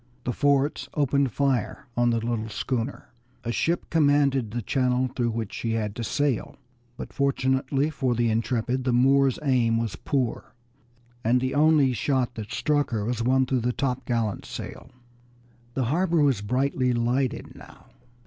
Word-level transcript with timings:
The 0.23 0.33
forts 0.33 0.89
opened 0.95 1.31
fire 1.31 1.85
on 1.95 2.09
the 2.09 2.17
little 2.17 2.49
schooner. 2.49 3.13
A 3.43 3.51
ship 3.51 3.87
commanded 3.91 4.49
the 4.49 4.63
channel 4.63 5.09
through 5.15 5.29
which 5.29 5.53
she 5.53 5.73
had 5.73 5.95
to 5.95 6.03
sail, 6.03 6.55
but 6.97 7.13
fortunately 7.13 7.91
for 7.91 8.15
the 8.15 8.31
Intrepid 8.31 8.83
the 8.83 8.93
Moors' 8.93 9.37
aim 9.43 9.77
was 9.77 9.95
poor, 9.97 10.55
and 11.23 11.39
the 11.39 11.53
only 11.53 11.93
shot 11.93 12.33
that 12.33 12.51
struck 12.51 12.89
her 12.89 13.05
was 13.05 13.21
one 13.21 13.45
through 13.45 13.59
the 13.59 13.73
topgallantsail. 13.73 14.89
The 15.75 15.83
harbor 15.83 16.23
was 16.23 16.41
brightly 16.41 16.93
lighted 16.93 17.53
now. 17.55 17.85